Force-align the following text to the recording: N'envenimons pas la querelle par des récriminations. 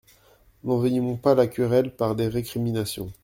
N'envenimons 0.63 1.15
pas 1.15 1.35
la 1.35 1.45
querelle 1.45 1.95
par 1.95 2.15
des 2.15 2.27
récriminations. 2.27 3.11